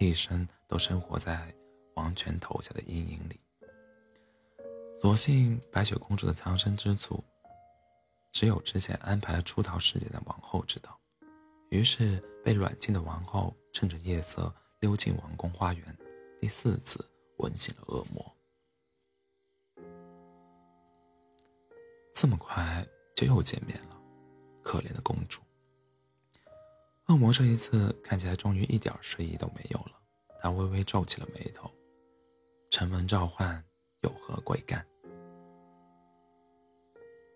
[0.00, 1.54] 一生都生活在
[1.94, 3.38] 王权头下的阴影里。
[4.98, 7.22] 所幸白雪公主的藏身之处，
[8.32, 10.98] 只有之前安排了出逃事件的王后知道。
[11.68, 15.98] 于是被软禁的王后趁着夜色溜进王宫花园，
[16.40, 17.04] 第四次
[17.38, 18.36] 吻醒了恶魔。
[22.14, 23.96] 这么快就又见面了，
[24.62, 25.40] 可怜的公主。
[27.08, 29.92] 恶魔这一次看起来终于一点睡意都没有了，
[30.40, 31.70] 他微微皱起了眉头。
[32.70, 33.62] 城门召唤，
[34.00, 34.84] 有何贵干？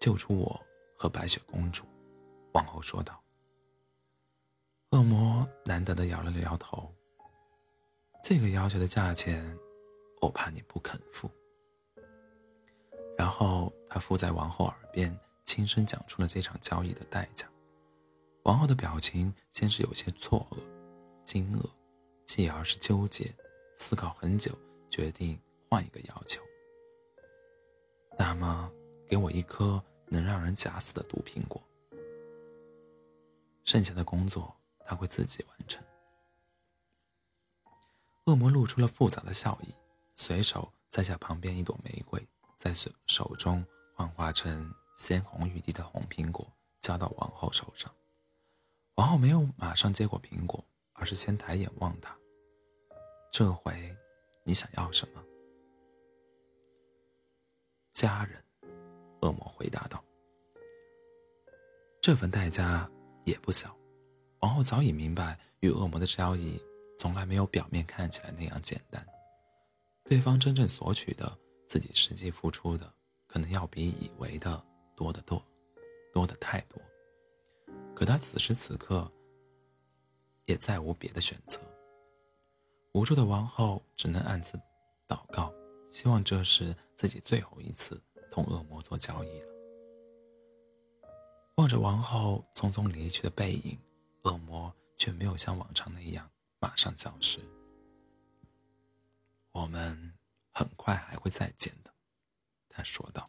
[0.01, 0.61] 救出我
[0.97, 1.85] 和白雪公主，
[2.53, 3.21] 王后说道。
[4.91, 6.91] 恶魔难得的摇了摇头。
[8.23, 9.45] 这个要求的价钱，
[10.23, 11.31] 我怕你不肯付。
[13.19, 15.15] 然后他附在王后耳边，
[15.47, 17.49] 亲身讲出了这场交易的代价。
[18.43, 20.59] 王后的表情先是有些错愕、
[21.25, 21.65] 惊愕，
[22.27, 23.35] 继而是纠结，
[23.77, 24.53] 思考很久，
[24.91, 26.43] 决定换一个要求。
[28.19, 28.71] 那么，
[29.07, 31.63] 给我一颗能让人假死的毒苹果，
[33.65, 34.55] 剩下的工作
[34.85, 35.83] 他会自己完成。
[38.25, 39.75] 恶魔露出了复杂的笑意，
[40.17, 42.25] 随手摘下旁边一朵玫瑰。
[42.57, 46.45] 在手手中幻化成鲜红欲滴的红苹果，
[46.81, 47.95] 交到王后手上。
[48.97, 52.17] 王后没有马上接过苹果，而是先抬眼望他。
[53.31, 53.95] 这回，
[54.43, 55.23] 你想要什么？
[57.93, 58.43] 家人，
[59.21, 60.03] 恶魔回答道。
[62.01, 62.91] 这份代价
[63.25, 63.77] 也不小。
[64.41, 66.59] 王后早已明白，与恶魔的交易
[66.99, 69.07] 从来没有表面看起来那样简单。
[70.05, 71.39] 对方真正索取的。
[71.69, 72.91] 自己实际付出的，
[73.27, 74.65] 可能要比以为的
[74.97, 75.41] 多得多，
[76.13, 76.83] 多的太多。
[77.95, 79.09] 可他此时此刻，
[80.47, 81.61] 也再无别的选择。
[82.93, 84.59] 无助的王后只能暗自
[85.07, 85.53] 祷告，
[85.91, 89.49] 希望这是自己最后一次同恶魔做交易了。
[91.57, 93.79] 望着王后匆匆离去的背影，
[94.23, 96.29] 恶魔却没有像往常那样
[96.59, 97.39] 马上消失。
[99.53, 100.13] 我们。
[100.59, 101.93] 很快还会再见的，
[102.71, 103.29] 他说道。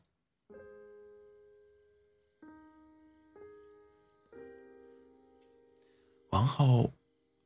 [6.47, 6.91] 后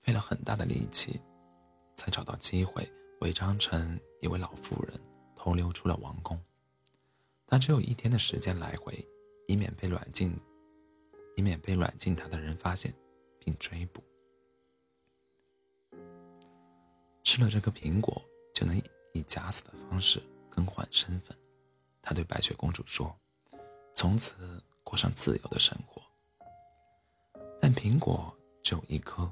[0.01, 1.19] 费了很大的力气，
[1.95, 4.97] 才找到机会伪装成一位老妇人，
[5.35, 6.39] 偷溜出了王宫。
[7.47, 9.05] 她只有一天的时间来回，
[9.47, 10.33] 以免被软禁，
[11.35, 12.93] 以免被软禁她的人发现
[13.39, 14.01] 并追捕。
[17.23, 18.21] 吃了这颗苹果，
[18.53, 18.81] 就能。
[19.13, 21.37] 以假死的方式更换身份，
[22.01, 23.13] 他对白雪公主说
[23.93, 26.01] ：“从此过上自由的生活，
[27.59, 29.31] 但苹果只有一颗，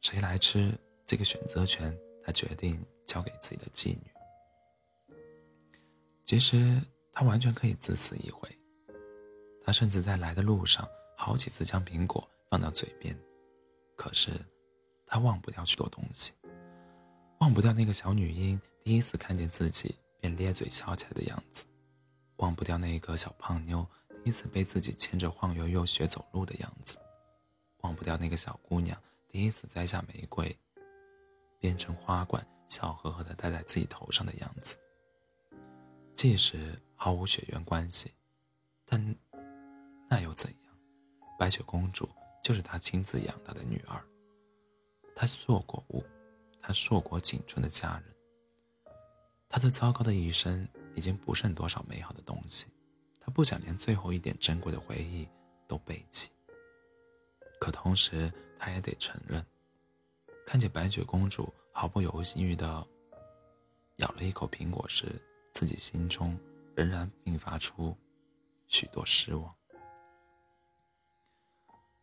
[0.00, 0.72] 谁来吃
[1.06, 4.10] 这个选择权，他决定交给自己的妓女。
[6.24, 6.80] 其实
[7.12, 8.48] 他完全可以自私一回，
[9.64, 13.14] 他甚至在来的路上好几次将苹果放到嘴边，
[13.96, 14.30] 可是
[15.06, 16.32] 他忘不掉许多东西，
[17.40, 21.64] 忘不掉那个小女婴第一次看见自己便咧嘴笑起来的样子，
[22.36, 26.96] 忘不掉那个小胖妞第一次被自己牵着晃悠悠学走路的样子，
[27.82, 30.56] 忘不掉那个小姑娘第一次摘下玫瑰，
[31.58, 34.76] 编成花冠，笑呵呵地戴在自己头上的样子。
[36.14, 38.12] 即使毫无血缘关系，
[38.84, 39.16] 但
[40.08, 40.74] 那又怎样？
[41.38, 42.08] 白雪公主
[42.42, 44.00] 就是他亲自养大的女儿，
[45.14, 46.04] 他硕果无，
[46.60, 48.04] 他硕果仅存的家人。
[49.48, 52.66] 他这糟糕的一生已经不剩多少美好的东西，
[53.20, 55.28] 他不想连最后一点珍贵的回忆
[55.66, 56.30] 都背弃。
[57.62, 59.40] 可同时，他也得承认，
[60.44, 62.84] 看见白雪公主毫不犹豫地
[63.98, 65.06] 咬了一口苹果时，
[65.52, 66.36] 自己心中
[66.74, 67.96] 仍然迸发出
[68.66, 69.54] 许多失望。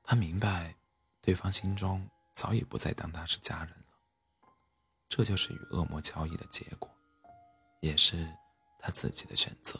[0.01, 0.73] 他明白，
[1.19, 3.85] 对方心中早已不再当他是家人了。
[5.09, 6.89] 这就是与恶魔交易的结果，
[7.81, 8.33] 也是
[8.79, 9.77] 他自己的选择。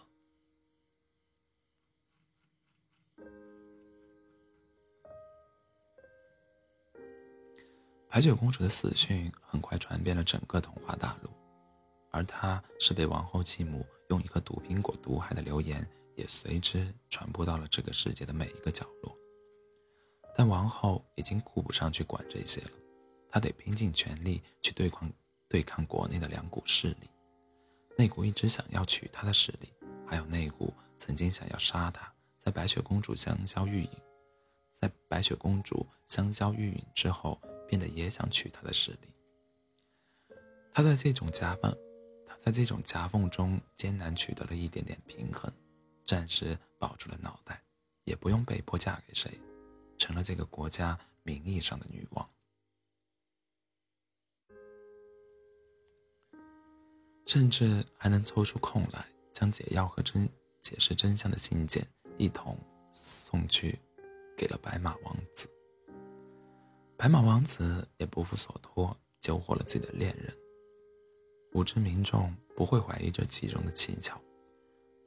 [8.10, 11.30] 白雪公主的死讯很快传遍了整个童话大陆。
[12.10, 19.16] 而她是被王后继母用一颗毒苹果毒害的流言，也随之传播到了这个世界的每一个角落。
[20.36, 22.72] 但王后已经顾不上去管这些了，
[23.30, 25.12] 她得拼尽全力去对抗
[25.48, 27.10] 对抗国内的两股势力：
[27.96, 29.72] 那股一直想要娶她的势力，
[30.08, 33.90] 还有那股曾经想要杀她，在白雪公主香消玉殒，
[34.82, 37.40] 在白雪公主香消玉殒之后，
[37.70, 40.36] 变得也想娶她的势力。
[40.74, 41.72] 她在这种夹缝。
[42.32, 45.52] 他在这种夹缝中艰难取得了一点点平衡，
[46.06, 47.60] 暂时保住了脑袋，
[48.04, 49.42] 也不用被迫嫁给谁，
[49.98, 52.30] 成了这个国家名义上的女王。
[57.26, 59.04] 甚至还能抽出空来，
[59.34, 60.30] 将解药和真
[60.62, 61.84] 解释真相的信件
[62.20, 62.56] 一同
[62.94, 63.80] 送去，
[64.38, 65.50] 给了白马王子。
[67.00, 70.36] 白马王子也不负所托，救活了自己的恋人。
[71.54, 74.20] 无知民众不会怀疑这其中的蹊跷，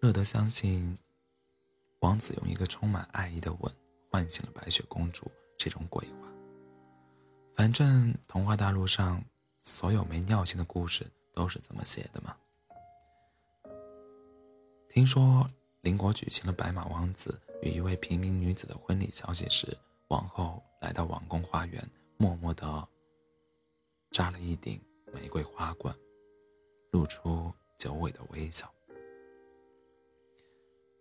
[0.01, 0.97] 乐得相信
[2.01, 3.71] 王子用一个充满爱意的吻
[4.11, 6.33] 唤醒了白雪公主这种鬼话。
[7.55, 9.23] 反正童话大陆上
[9.61, 12.35] 所有没尿性的故事都是这么写的嘛。
[14.89, 15.47] 听说
[15.83, 19.77] 邻国举行了白马王子与一位平民女子的婚礼消息时，
[20.09, 21.81] 王后来到王宫花园，
[22.17, 22.89] 默默地
[24.11, 24.81] 扎了一顶
[25.13, 25.97] 玫瑰花冠。
[26.91, 28.71] 露出久违的微笑。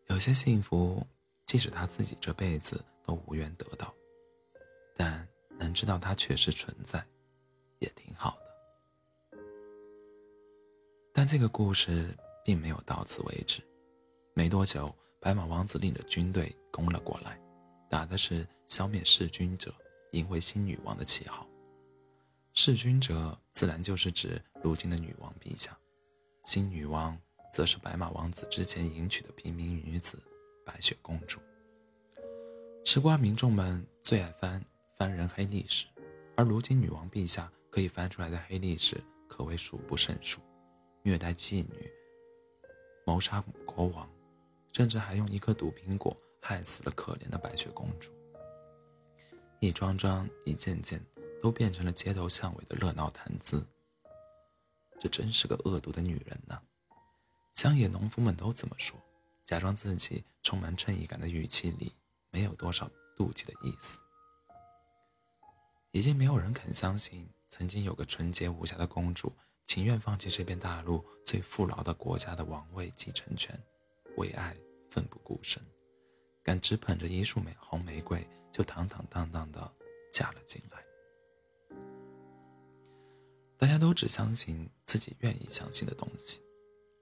[0.07, 1.05] 有些幸福，
[1.45, 3.93] 即使他自己这辈子都无缘得到，
[4.95, 5.27] 但
[5.59, 7.05] 能知道它确实存在，
[7.79, 9.37] 也挺好的。
[11.11, 12.15] 但这个故事
[12.45, 13.61] 并没有到此为止。
[14.33, 17.37] 没多久，白马王子领着军队攻了过来，
[17.91, 19.75] 打的是消灭弑君者、
[20.13, 21.45] 迎回新女王的旗号。
[22.54, 25.77] 弑君者自然就是指如今的女王陛下。
[26.45, 27.19] 新女王
[27.51, 30.17] 则是白马王子之前迎娶的平民女子
[30.65, 31.41] 白雪公主。
[32.86, 34.63] 吃瓜民众们最爱翻
[34.97, 35.86] 翻人黑历史，
[36.38, 40.39] 而如今女王陛下可以翻出来的黑历史可谓数不胜数：
[41.04, 41.91] 虐待妓女、
[43.06, 44.10] 谋杀国王，
[44.71, 48.12] 甚至还用一颗毒苹果害死了可怜的白雪公主。
[49.60, 50.99] 一桩桩、一件件，
[51.41, 53.65] 都变成了街头巷尾的热闹谈资。
[54.99, 56.60] 这真是个恶毒的女人呢，
[57.53, 58.99] 乡野农夫们都这么说，
[59.45, 61.95] 假装自己充满正义感的语气里
[62.32, 63.99] 没有多少妒忌的意思。
[65.91, 69.32] 已经没有人肯相信，曾经有个纯洁无瑕的公主，
[69.68, 73.59] 情愿放弃这片大陆最富饶的国家的王位继承权，
[74.18, 74.55] 为爱
[74.89, 75.61] 奋不顾身，
[76.43, 79.71] 敢只捧着一束玫红玫瑰就坦坦荡荡的
[80.11, 81.77] 嫁了进来。
[83.57, 86.41] 大家都只相信自己愿意相信的东西。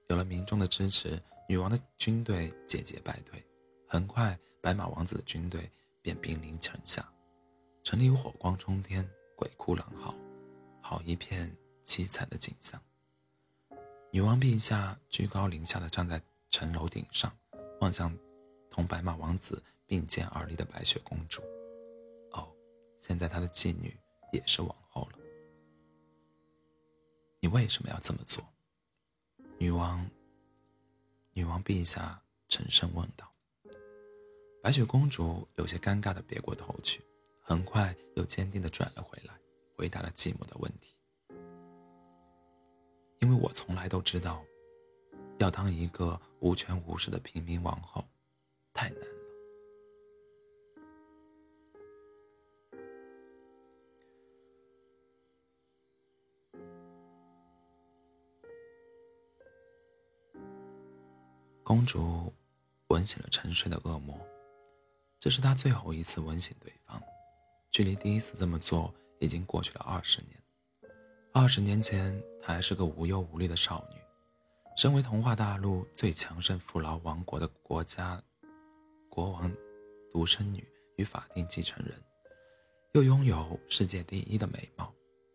[0.08, 1.18] 有了民众的支持，
[1.48, 3.42] 女王的军队节节败退。
[3.88, 5.70] 很快，白马王子的军队
[6.02, 7.08] 便兵临城下，
[7.82, 10.14] 城里火光冲天，鬼哭狼嚎，
[10.80, 11.50] 好一片
[11.86, 12.80] 凄惨的景象。
[14.12, 16.20] 女王陛下居高临下的站在
[16.50, 17.32] 城楼顶上，
[17.80, 18.12] 望向
[18.70, 21.42] 同白马王子并肩而立的白雪公主。
[22.30, 22.48] 哦，
[22.98, 23.94] 现在她的继女
[24.32, 25.18] 也是王后了。
[27.40, 28.42] 你为什么要这么做？
[29.58, 30.08] 女王，
[31.32, 33.30] 女王陛下沉声问道。
[34.62, 37.02] 白雪公主有些尴尬的别过头去，
[37.40, 39.34] 很快又坚定的转了回来，
[39.74, 40.94] 回答了继母的问题。
[43.20, 44.44] 因为我从来都知道，
[45.38, 48.04] 要当一个无权无势的平民王后，
[48.72, 49.06] 太难了。
[61.62, 62.32] 公主
[62.88, 64.18] 吻醒了沉睡的恶魔。
[65.20, 67.00] 这是她最后一次吻醒对方，
[67.70, 70.36] 距离第一次这么做已经过去了二十年。
[71.32, 73.96] 二十年前，她还是个无忧无虑的少女，
[74.76, 78.20] 身为童话大陆最强盛富饶王国的国家
[79.10, 79.52] 国王
[80.10, 81.94] 独生女与法定继承人，
[82.92, 84.90] 又拥有世界第一的美貌，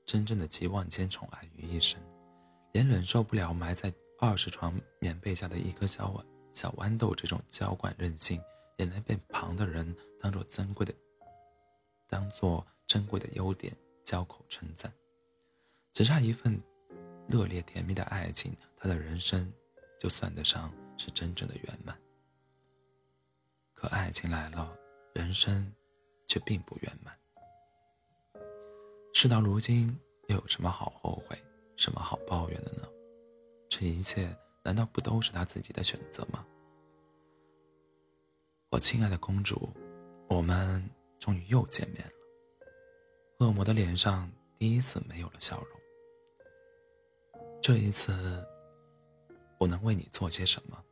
[0.06, 2.02] 真正的集万千宠爱于一身，
[2.72, 8.42] 连忍受不了埋在二十床棉被下的一颗小豌小豌豆这种娇惯任性。
[8.78, 10.94] 也能被旁的人当做珍贵的，
[12.10, 13.74] 当做珍贵的优点
[14.04, 14.92] 交口称赞。
[15.94, 16.62] 只差一份
[17.26, 19.50] 热烈甜蜜的爱情，他的人生
[19.98, 21.98] 就算得上是真正的圆满。
[23.86, 24.76] 可爱情来了，
[25.14, 25.72] 人生
[26.26, 27.16] 却并不圆满。
[29.14, 29.96] 事到如今，
[30.28, 31.38] 又有什么好后悔、
[31.78, 32.90] 什么好抱怨的呢？
[33.70, 36.44] 这一切难道不都是他自己的选择吗？
[38.72, 39.70] 我亲爱的公主，
[40.30, 40.84] 我们
[41.20, 42.14] 终于又见面了。
[43.38, 44.28] 恶魔的脸上
[44.58, 45.80] 第一次没有了笑容。
[47.62, 48.44] 这一次，
[49.60, 50.84] 我能为你做些什么？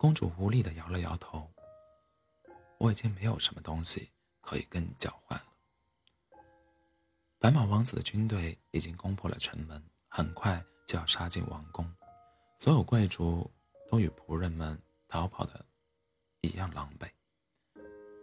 [0.00, 1.46] 公主无力的摇了摇头。
[2.78, 5.44] 我已经没有什么东西可以跟你交换了。
[7.38, 11.86] 白马王子的军队已经攻破了城门，很快就要杀进王宫，
[12.56, 13.50] 所有贵族
[13.90, 15.62] 都与仆人们逃跑的。
[16.40, 17.06] 一样狼狈，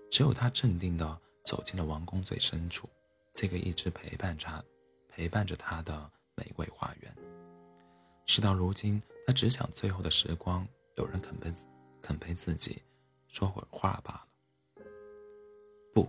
[0.09, 2.89] 只有他镇定地走进了王宫最深处，
[3.35, 4.63] 这个一直陪伴他、
[5.07, 7.15] 陪伴着他的玫瑰花园。
[8.25, 10.67] 事到如今，他只想最后的时光
[10.97, 11.53] 有人肯陪、
[12.01, 12.83] 肯陪自己
[13.27, 14.27] 说会儿话罢了。
[15.93, 16.07] 不，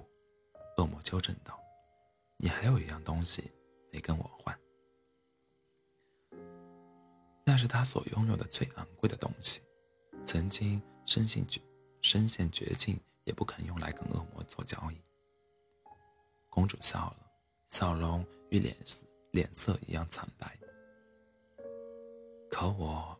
[0.76, 1.58] 恶魔纠正道
[2.36, 3.52] ：“你还有一样东西
[3.92, 4.58] 没跟我换，
[7.44, 9.60] 那是他所拥有的最昂贵的东西，
[10.26, 11.60] 曾经深陷绝。”
[12.00, 14.96] 身陷绝境也不肯用来跟恶魔做交易。
[16.48, 17.26] 公主笑了，
[17.66, 18.76] 笑容与脸
[19.32, 20.56] 脸色一样惨白。
[22.48, 23.17] 可我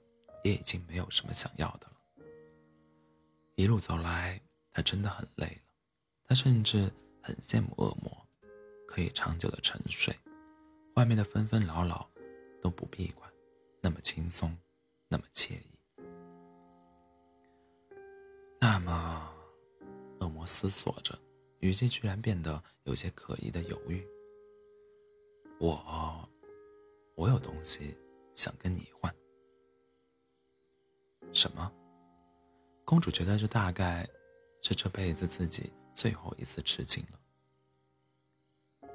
[0.49, 2.25] 也已经没有什么想要的了。
[3.55, 4.41] 一路走来，
[4.73, 5.75] 他真的很累了，
[6.25, 6.91] 他甚至
[7.21, 8.27] 很羡慕恶魔，
[8.87, 10.17] 可以长久的沉睡，
[10.95, 12.09] 外面的纷纷扰扰
[12.63, 13.31] 都不必管，
[13.83, 14.57] 那么轻松，
[15.07, 15.79] 那么惬意。
[18.59, 19.31] 那么，
[20.21, 21.19] 恶魔思索着，
[21.61, 24.03] 语气居然变得有些可疑的犹豫。
[25.61, 26.27] 我，
[27.17, 27.95] 我有东西
[28.35, 29.15] 想跟你换。
[31.39, 31.73] 什么？
[32.85, 34.05] 公主觉得这大概
[34.61, 38.89] 是这辈子自己最后一次吃惊了。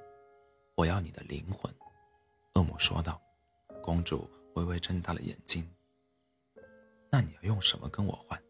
[0.76, 1.74] 我要你的灵魂，
[2.56, 3.22] 恶魔说道。
[3.82, 5.66] 公主微微睁大了眼睛。
[7.10, 8.44] 那你要用什么跟我换？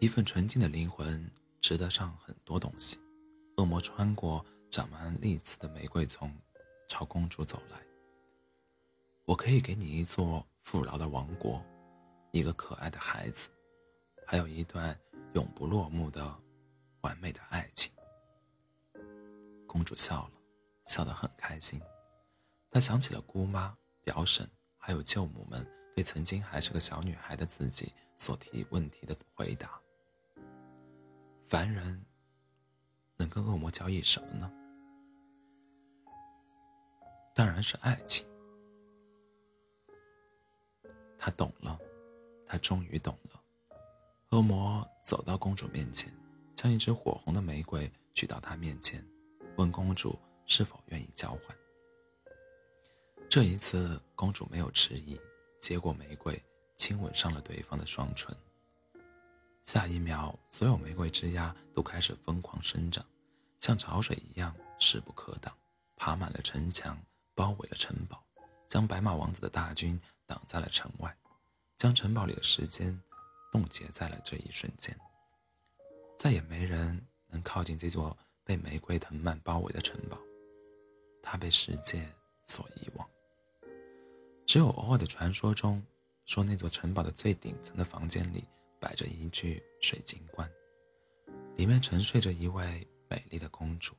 [0.00, 1.30] 一份纯净的灵魂
[1.60, 2.98] 值得上很多东西。
[3.58, 6.34] 恶魔穿过长满利刺的玫瑰丛，
[6.88, 7.78] 朝公主走来。
[9.26, 11.62] 我可以给你一座富饶的王国，
[12.32, 13.50] 一个可爱的孩子，
[14.26, 14.98] 还有一段
[15.34, 16.34] 永不落幕的
[17.02, 17.92] 完美的爱情。
[19.66, 20.32] 公主笑了，
[20.86, 21.78] 笑得很开心。
[22.70, 29.78] 她想起了姑妈、表婶还有舅母们对曾经还是个小女孩的自己所提问题的回答。
[31.46, 32.02] 凡人
[33.16, 34.50] 能跟恶魔交易什么呢？
[37.34, 38.26] 当然是爱情。
[41.24, 41.80] 他懂了，
[42.46, 43.40] 他终于懂了。
[44.28, 46.12] 恶魔走到公主面前，
[46.54, 49.02] 将一支火红的玫瑰举到她面前，
[49.56, 51.56] 问公主是否愿意交换。
[53.26, 55.18] 这一次，公主没有迟疑，
[55.62, 56.38] 接过玫瑰，
[56.76, 58.36] 亲吻上了对方的双唇。
[59.64, 63.02] 下一秒，所有玫瑰枝桠都开始疯狂生长，
[63.60, 65.56] 像潮水一样势不可挡，
[65.96, 66.98] 爬满了城墙，
[67.34, 68.22] 包围了城堡，
[68.68, 71.16] 将白马王子的大军挡在了城外，
[71.78, 72.98] 将城堡里的时间
[73.52, 74.96] 冻结在了这一瞬间。
[76.18, 80.18] 再也没人能靠近这座被玫瑰藤蔓包围的城堡。
[81.22, 82.06] 他被世界
[82.44, 83.08] 所遗忘。
[84.46, 85.82] 只有偶尔的传说中，
[86.26, 88.44] 说那座城堡的最顶层的房间里
[88.78, 90.50] 摆着一具水晶棺，
[91.56, 93.94] 里面沉睡着一位美丽的公主，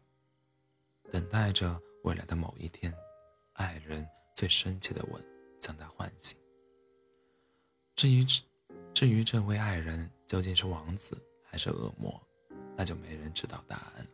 [1.12, 2.94] 等待着未来的某一天，
[3.54, 5.22] 爱人最深切的吻
[5.66, 6.38] 将他唤醒。
[7.96, 8.24] 至于
[8.94, 12.22] 至于这位爱人究竟是王子还是恶魔，
[12.78, 14.12] 那就没人知道答案了。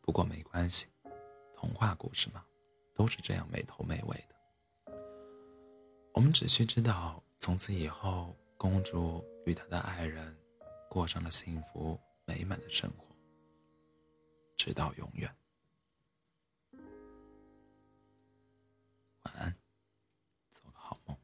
[0.00, 0.86] 不过没关系。
[1.52, 2.42] 童话故事嘛，
[2.94, 4.94] 都是这样没头没尾的。
[6.14, 10.34] 我们只需知道，从此以后，公主与她的爱人
[10.88, 13.04] 过上了幸福美满的生活，
[14.56, 15.30] 直到永远。
[19.24, 19.54] 晚安，
[20.90, 21.19] 好梦。